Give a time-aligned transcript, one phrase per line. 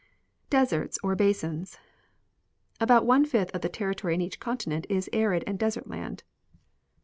[0.49, 1.77] Deserts or Basins.
[2.79, 6.23] About one fifth of the territory in each continent is arid and desert land.